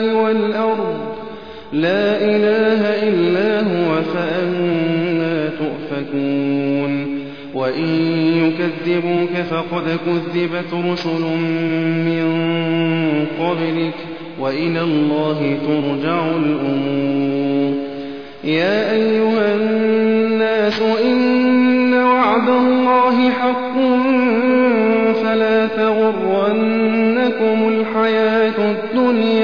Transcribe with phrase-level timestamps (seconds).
[0.00, 0.98] والأرض.
[1.72, 7.24] لا إله إلا هو فأنا تؤفكون.
[7.54, 7.88] وإن
[8.44, 11.24] يكذبوك فقد كذبت رسل
[12.06, 12.26] من
[13.40, 13.98] قبلك.
[14.40, 17.74] وإلى الله ترجع الأمور.
[18.44, 23.74] يا أيها الناس إن وعد الله حق.
[25.24, 29.43] فلا تغرنكم الحياة الدنيا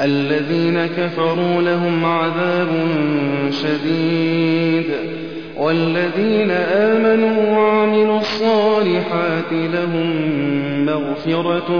[0.00, 2.68] الذين كفروا لهم عذاب
[3.50, 4.84] شديد
[5.56, 10.10] والذين آمنوا وعملوا الصالحات لهم
[10.86, 11.70] مغفرة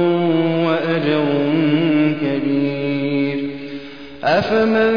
[0.67, 1.25] وأجر
[2.23, 3.51] كبير.
[4.25, 4.93] أفمن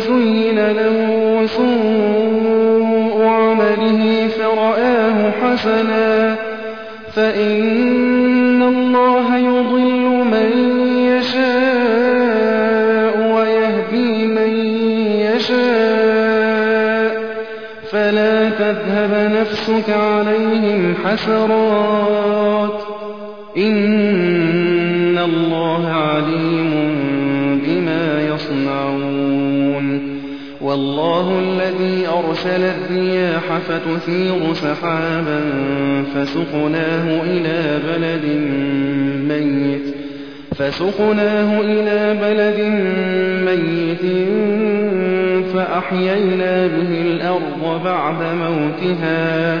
[0.00, 6.36] زين له سوء عمله فرآه حسنا
[7.14, 8.35] فإن
[21.16, 22.80] حسرات
[23.56, 26.70] إن الله عليم
[27.66, 30.16] بما يصنعون.
[30.60, 35.40] والله الذي أرسل الرياح فتثير سحابا
[36.14, 38.24] فسقناه إلى بلد
[39.28, 39.94] ميت.
[40.56, 42.60] فسقناه إلى بلد
[43.46, 44.04] ميت
[45.54, 49.60] فأحيينا به الأرض بعد موتها.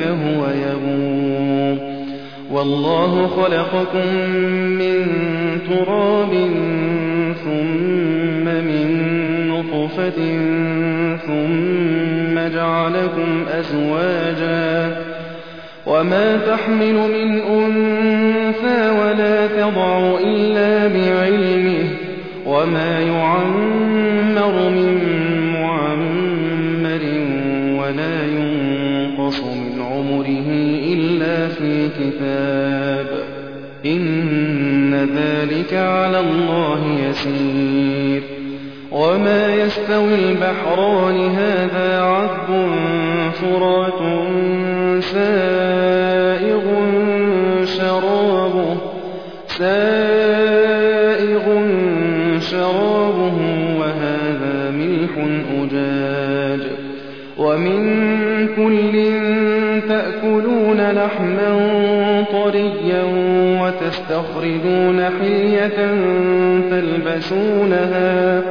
[0.00, 1.96] هو يبور
[2.52, 4.16] والله خلقكم
[4.78, 5.06] من
[5.68, 6.30] تراب
[7.44, 8.88] ثم من
[9.48, 10.38] نطفة
[11.26, 14.96] ثم جعلكم أزواجا.
[15.86, 21.88] وما تحمل من أنثى ولا تضع إلا بعلمه.
[22.46, 25.15] وما يعمر من
[31.58, 33.06] في كتاب
[33.86, 38.22] إن ذلك على الله يسير.
[38.92, 42.70] وما يستوي البحران هذا عذب
[43.32, 44.00] فرات
[45.00, 46.62] سائغ
[47.64, 48.76] شرابه.
[49.48, 50.06] سائغ
[52.40, 53.05] شرابه.
[60.92, 61.50] لحما
[62.32, 63.02] طريا
[63.62, 65.78] وتستخرجون حلية
[66.70, 68.42] تلبسونها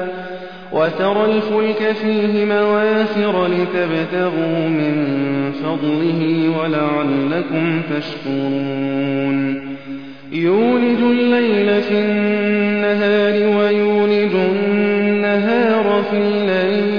[0.71, 4.95] وترى الفلك فيه مواخر لتبتغوا من
[5.63, 9.75] فضله ولعلكم تشكرون.
[10.31, 16.94] يولج الليل في النهار ويولج النهار في الليل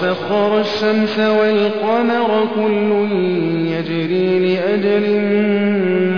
[0.00, 2.90] وسخر الشمس والقمر كل
[3.66, 5.20] يجري لأجل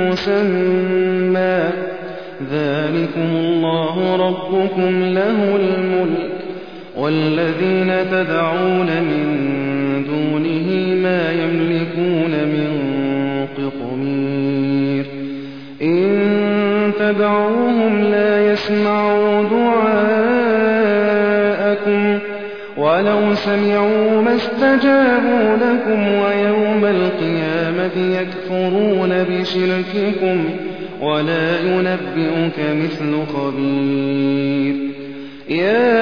[0.01, 1.71] مسمى.
[2.53, 6.31] ذلكم الله ربكم له الملك
[6.97, 9.72] والذين تدعون من
[23.45, 30.45] سمعوا ما استجابوا لكم ويوم القيامة يكفرون بشرككم
[31.01, 34.75] ولا ينبئك مثل خبير.
[35.49, 36.02] يا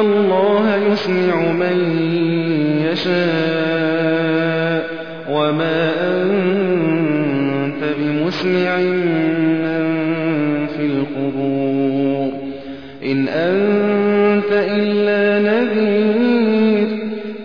[0.00, 1.78] الله يسمع من
[2.92, 3.20] يشاء
[5.30, 5.90] وما
[6.22, 9.70] أنت بمسمع من
[10.66, 12.32] في القبور.
[13.04, 16.88] إن أنت إلا نذير.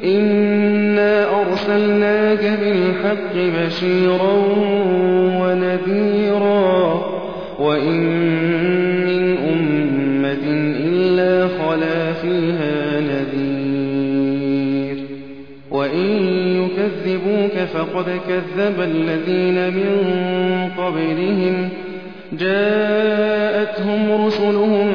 [0.03, 4.33] إنا أرسلناك بالحق بشيرا
[5.41, 7.05] ونذيرا.
[7.59, 8.14] وإن
[17.93, 20.11] فقد كذب الذين من
[20.77, 21.69] قبلهم.
[22.39, 24.87] جاءتهم رسلهم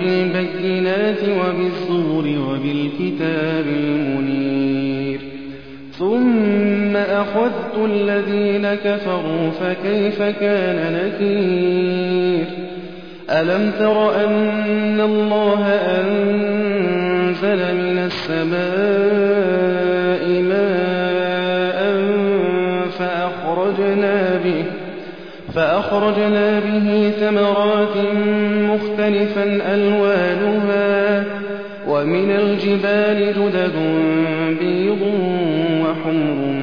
[0.00, 5.20] بالبينات وبالزور وبالكتاب المنير.
[5.98, 12.44] ثم أخذت الذين كفروا فكيف كان نكير؟
[13.30, 18.54] ألم تر أن الله أنزل من السماء
[20.42, 20.83] ماء
[25.54, 27.96] فأخرجنا به ثمرات
[28.70, 31.24] مختلفا ألوانها
[31.88, 33.72] ومن الجبال جدد
[34.60, 35.02] بيض
[35.82, 36.54] وحمر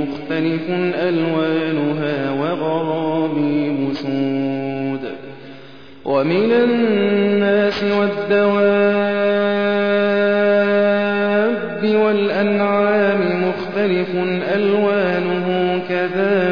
[0.00, 5.10] مختلف ألوانها وغرابيب سود
[6.04, 8.72] ومن الناس والدواب
[11.84, 14.08] والأنعام مختلف
[14.54, 16.51] ألوانه كذلك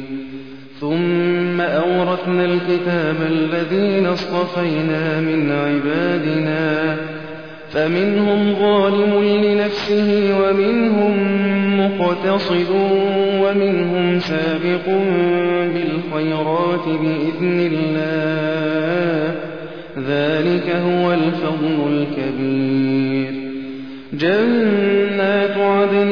[1.65, 6.97] أورثنا الكتاب الذين اصطفينا من عبادنا.
[7.71, 11.13] فمنهم ظالم لنفسه ومنهم
[11.79, 12.69] مقتصد
[13.39, 14.85] ومنهم سابق
[15.73, 19.35] بالخيرات بإذن الله.
[20.07, 23.33] ذلك هو الفضل الكبير.
[24.13, 26.11] جنات عدن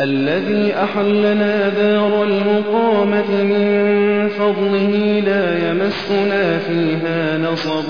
[0.00, 7.88] الذي أحلنا دار المقامة من فضله لا يمسنا فيها نصب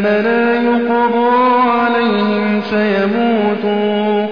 [0.04, 1.30] لا يقضى
[1.70, 4.28] عليهم فيموتوا.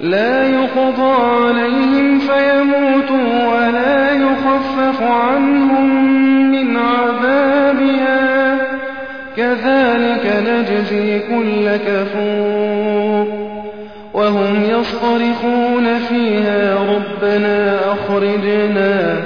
[0.00, 1.14] لا يقضى
[1.46, 5.93] عليهم فيموتوا ولا يخفف عنهم
[10.74, 13.26] نجزي كل كفور
[14.14, 19.22] وهم يصطرخون فيها ربنا أخرجنا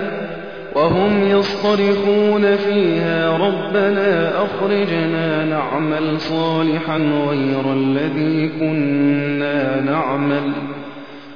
[0.74, 6.96] وهم يصطرخون فيها ربنا أخرجنا نعمل صالحا
[7.28, 10.52] غير الذي كنا نعمل.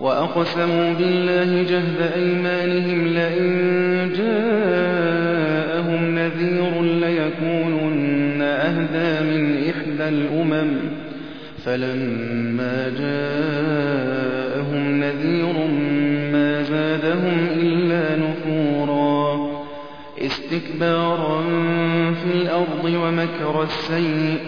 [0.00, 10.68] وأقسموا بالله جهد أيمانهم لئن جاءهم نذير ليكونن أهدى من إحدى الأمم.
[11.64, 15.54] فلما جاءهم نذير
[16.32, 19.48] ما زادهم إلا نفورا.
[20.18, 21.42] استكبارا
[22.12, 24.38] في الأرض ومكر السيء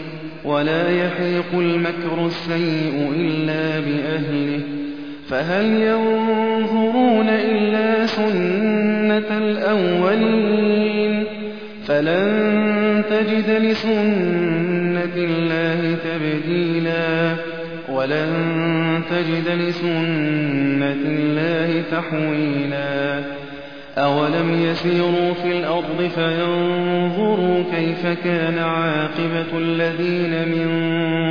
[0.45, 4.61] ولا يحيق المكر السيء إلا بأهله.
[5.30, 11.25] فهل ينظرون إلا سنة الأولين؟
[11.87, 17.34] فلن تجد لسنة الله تبديلا
[17.88, 18.30] ولن
[19.10, 23.20] تجد لسنة الله تحويلا.
[23.99, 30.70] أولم يسيروا في الأرض فينظروا كيف كان عاقبة الذين من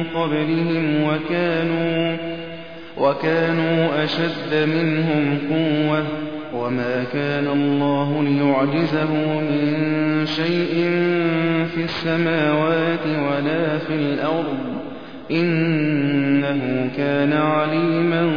[0.03, 2.28] قبلهم وكانوا
[3.09, 6.03] وكانوا أشد منهم قوة
[6.53, 10.73] وما كان الله ليعجزه من شيء
[11.75, 14.57] في السماوات ولا في الأرض.
[15.31, 18.31] إنه كان عليما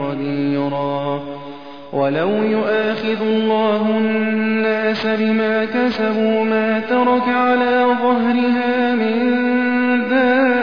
[0.00, 1.22] قديرا.
[1.92, 9.46] ولو يؤاخذ الله الناس بما كسبوا ما ترك على ظهرها من
[10.10, 10.56] دار